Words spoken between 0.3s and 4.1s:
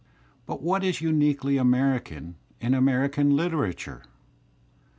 But what is uniquely American in American Uterature?